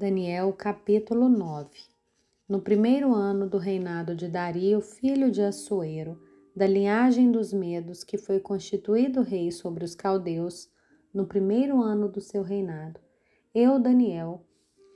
[0.00, 1.70] Daniel capítulo 9
[2.48, 6.22] No primeiro ano do reinado de Dario, filho de Assuero,
[6.54, 10.70] da linhagem dos Medos, que foi constituído rei sobre os caldeus,
[11.12, 13.00] no primeiro ano do seu reinado,
[13.52, 14.46] eu, Daniel,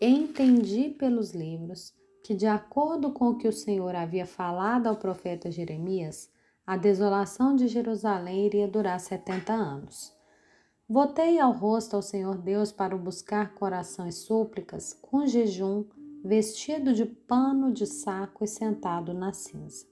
[0.00, 1.94] entendi pelos livros
[2.24, 6.28] que, de acordo com o que o Senhor havia falado ao profeta Jeremias,
[6.66, 10.17] a desolação de Jerusalém iria durar setenta anos.
[10.90, 15.84] Voltei ao rosto ao Senhor Deus para o buscar coração e súplicas, com jejum,
[16.24, 19.86] vestido de pano de saco e sentado na cinza.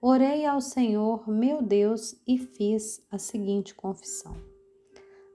[0.00, 4.34] Orei ao Senhor, meu Deus, e fiz a seguinte confissão: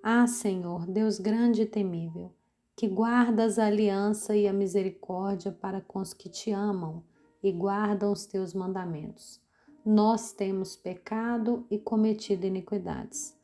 [0.01, 2.33] Ah, Senhor, Deus grande e temível,
[2.75, 7.03] que guardas a aliança e a misericórdia para com os que te amam
[7.43, 9.39] e guardam os teus mandamentos.
[9.85, 13.34] Nós temos pecado e cometido iniquidades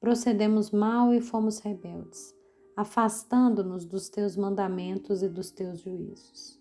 [0.00, 2.34] procedemos mal e fomos rebeldes,
[2.76, 6.58] afastando-nos dos teus mandamentos e dos teus juízos.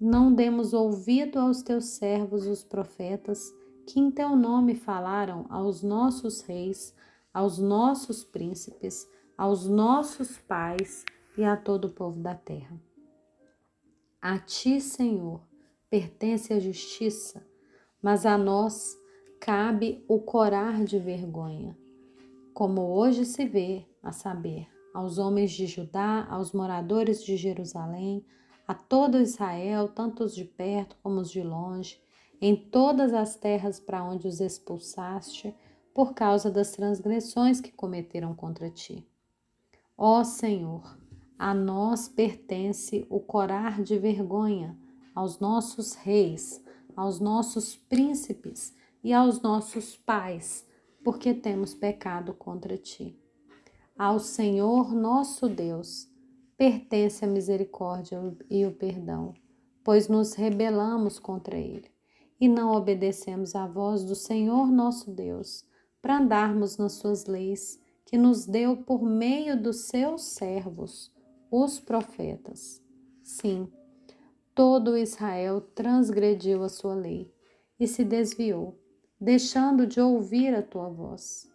[0.00, 3.54] Não demos ouvido aos teus servos, os profetas,
[3.86, 6.94] que em teu nome falaram aos nossos reis,
[7.32, 11.04] aos nossos príncipes, aos nossos pais
[11.36, 12.80] e a todo o povo da terra.
[14.20, 15.40] A ti, Senhor,
[15.88, 17.46] pertence a justiça,
[18.02, 18.98] mas a nós
[19.38, 21.76] cabe o corar de vergonha
[22.54, 28.24] como hoje se vê, a saber, aos homens de Judá, aos moradores de Jerusalém,
[28.66, 32.00] a todo Israel, tanto os de perto como os de longe,
[32.40, 35.54] em todas as terras para onde os expulsaste,
[35.92, 39.06] por causa das transgressões que cometeram contra ti.
[39.96, 40.98] Ó Senhor,
[41.38, 44.78] a nós pertence o corar de vergonha,
[45.14, 46.62] aos nossos reis,
[46.96, 50.66] aos nossos príncipes e aos nossos pais,
[51.04, 53.16] porque temos pecado contra ti.
[53.96, 56.10] Ao Senhor nosso Deus
[56.56, 58.18] pertence a misericórdia
[58.50, 59.34] e o perdão,
[59.84, 61.92] pois nos rebelamos contra ele
[62.40, 65.64] e não obedecemos à voz do Senhor nosso Deus
[66.00, 71.12] para andarmos nas suas leis que nos deu por meio dos seus servos,
[71.50, 72.82] os profetas.
[73.22, 73.70] Sim,
[74.54, 77.32] todo Israel transgrediu a sua lei
[77.78, 78.78] e se desviou
[79.24, 81.50] deixando de ouvir a tua voz.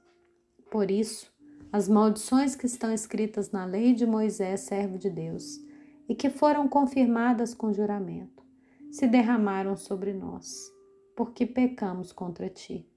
[0.71, 1.31] Por isso,
[1.71, 5.59] as maldições que estão escritas na lei de Moisés, servo de Deus,
[6.07, 8.43] e que foram confirmadas com juramento,
[8.91, 10.73] se derramaram sobre nós,
[11.15, 12.89] porque pecamos contra ti.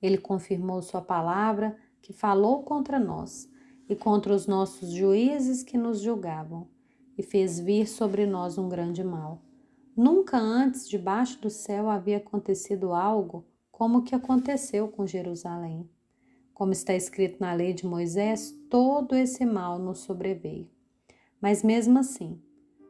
[0.00, 3.50] Ele confirmou sua palavra que falou contra nós
[3.88, 6.68] e contra os nossos juízes que nos julgavam,
[7.18, 9.42] e fez vir sobre nós um grande mal.
[9.96, 13.44] Nunca antes debaixo do céu havia acontecido algo
[13.76, 15.86] como que aconteceu com Jerusalém.
[16.54, 20.66] Como está escrito na lei de Moisés, todo esse mal nos sobreveio.
[21.42, 22.40] Mas mesmo assim,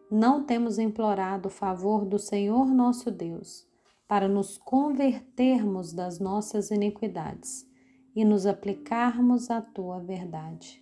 [0.08, 3.66] não temos implorado o favor do Senhor nosso Deus
[4.06, 7.68] para nos convertermos das nossas iniquidades
[8.14, 10.80] e nos aplicarmos à tua verdade.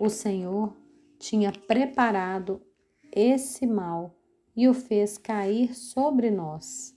[0.00, 0.74] O Senhor
[1.18, 2.62] tinha preparado
[3.14, 4.16] esse mal
[4.56, 6.96] e o fez cair sobre nós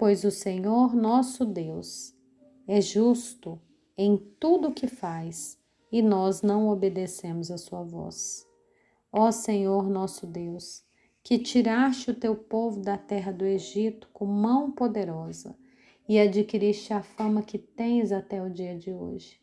[0.00, 2.14] pois o Senhor nosso Deus
[2.66, 3.60] é justo
[3.98, 5.58] em tudo o que faz
[5.92, 8.48] e nós não obedecemos a sua voz.
[9.12, 10.82] Ó Senhor nosso Deus,
[11.22, 15.54] que tiraste o teu povo da terra do Egito com mão poderosa
[16.08, 19.38] e adquiriste a fama que tens até o dia de hoje.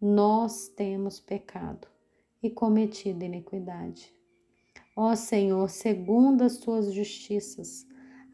[0.00, 1.86] Nós temos pecado
[2.42, 4.10] e cometido iniquidade.
[4.96, 7.86] Ó Senhor, segundo as tuas justiças,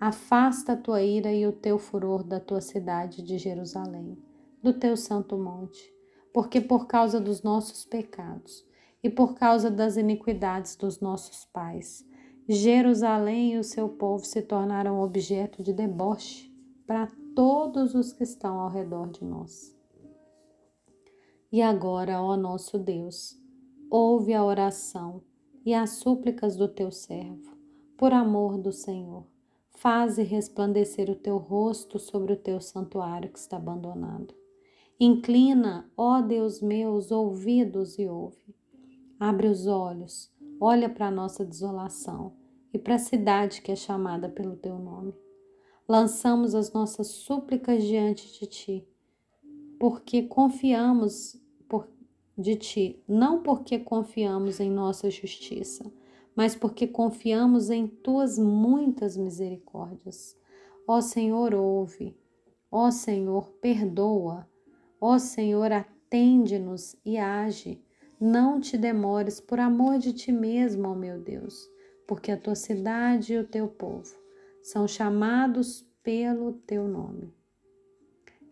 [0.06, 4.18] Afasta a tua ira e o teu furor da tua cidade de Jerusalém,
[4.62, 5.82] do teu santo monte,
[6.30, 8.66] porque por causa dos nossos pecados
[9.02, 12.06] e por causa das iniquidades dos nossos pais,
[12.46, 16.54] Jerusalém e o seu povo se tornaram objeto de deboche
[16.86, 19.74] para todos os que estão ao redor de nós.
[21.50, 23.40] E agora, ó nosso Deus,
[23.90, 25.22] ouve a oração
[25.64, 27.56] e as súplicas do teu servo,
[27.96, 29.32] por amor do Senhor
[29.74, 34.34] Faze resplandecer o teu rosto sobre o teu santuário que está abandonado.
[34.98, 38.54] Inclina, ó Deus meu, os ouvidos e ouve.
[39.20, 42.32] Abre os olhos, olha para a nossa desolação
[42.72, 45.14] e para a cidade que é chamada pelo teu nome.
[45.86, 48.88] Lançamos as nossas súplicas diante de ti,
[49.78, 51.38] porque confiamos
[52.36, 55.90] de ti, não porque confiamos em nossa justiça,
[56.34, 60.36] mas porque confiamos em tuas muitas misericórdias.
[60.86, 62.18] Ó Senhor, ouve.
[62.70, 64.48] Ó Senhor, perdoa.
[65.00, 67.82] Ó Senhor, atende-nos e age.
[68.20, 71.68] Não te demores por amor de ti mesmo, ó meu Deus,
[72.06, 74.14] porque a tua cidade e o teu povo
[74.62, 77.34] são chamados pelo teu nome.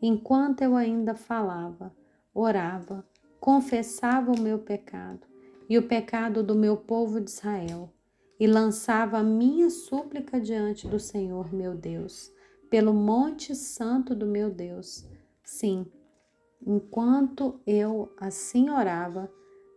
[0.00, 1.94] Enquanto eu ainda falava,
[2.34, 3.06] orava,
[3.40, 5.31] confessava o meu pecado
[5.72, 7.90] e o pecado do meu povo de Israel,
[8.38, 12.30] e lançava a minha súplica diante do Senhor meu Deus,
[12.69, 15.08] pelo monte santo do meu Deus.
[15.42, 15.86] Sim,
[16.66, 19.32] enquanto eu assim orava,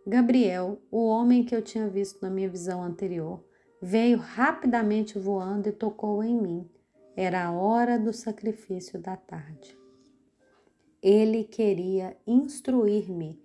[0.06, 3.42] Gabriel, o homem que eu tinha visto na minha visão anterior,
[3.80, 6.70] veio rapidamente voando e tocou em mim.
[7.16, 9.74] Era a hora do sacrifício da tarde.
[11.02, 13.42] Ele queria instruir-me.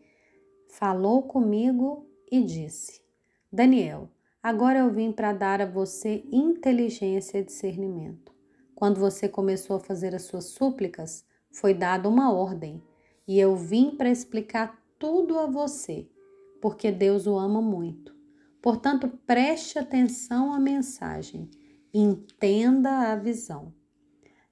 [0.67, 3.01] Falou comigo e disse:
[3.51, 4.09] Daniel,
[4.41, 8.31] agora eu vim para dar a você inteligência e discernimento.
[8.73, 12.81] Quando você começou a fazer as suas súplicas, foi dada uma ordem,
[13.27, 16.07] e eu vim para explicar tudo a você
[16.61, 18.15] porque Deus o ama muito.
[18.61, 21.49] Portanto, preste atenção à mensagem,
[21.91, 23.73] entenda a visão.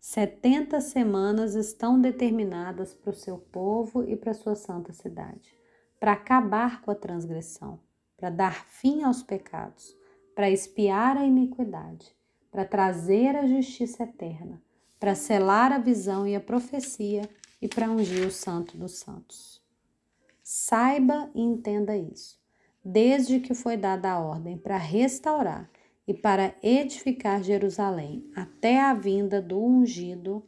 [0.02, 5.54] 70 semanas estão determinadas para o seu povo e para a sua santa cidade,
[6.00, 7.80] para acabar com a transgressão,
[8.16, 9.96] para dar fim aos pecados,
[10.34, 12.16] para espiar a iniquidade,
[12.50, 14.62] para trazer a justiça eterna,
[15.00, 17.30] para selar a visão e a profecia
[17.62, 19.62] e para ungir o santo dos santos.
[20.42, 22.40] Saiba e entenda isso,
[22.84, 25.70] desde que foi dada a ordem para restaurar
[26.08, 30.44] e para edificar Jerusalém até a vinda do ungido,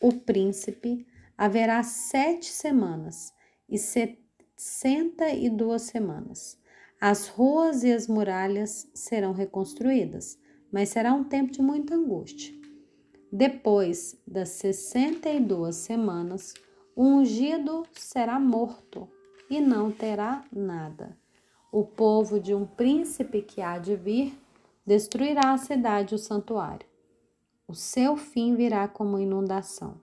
[0.00, 1.06] o príncipe,
[1.36, 3.32] haverá sete semanas
[3.68, 4.27] e setenta
[4.58, 6.58] 102 semanas.
[7.00, 10.36] As ruas e as muralhas serão reconstruídas,
[10.72, 12.52] mas será um tempo de muita angústia.
[13.30, 16.54] Depois das 62 semanas,
[16.96, 19.08] o ungido será morto
[19.48, 21.16] e não terá nada.
[21.70, 24.36] O povo de um príncipe que há de vir
[24.84, 26.88] destruirá a cidade e o santuário.
[27.68, 30.00] O seu fim virá como inundação.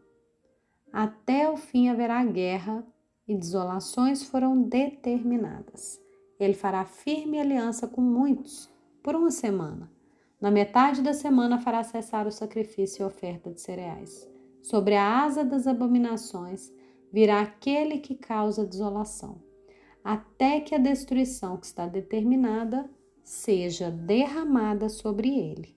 [0.94, 2.86] Até o fim haverá guerra
[3.28, 6.00] e desolações foram determinadas.
[6.40, 8.70] Ele fará firme aliança com muitos
[9.02, 9.92] por uma semana.
[10.40, 14.30] Na metade da semana fará cessar o sacrifício e oferta de cereais.
[14.62, 16.74] Sobre a asa das abominações
[17.12, 19.42] virá aquele que causa desolação,
[20.04, 22.90] até que a destruição que está determinada
[23.24, 25.76] seja derramada sobre ele.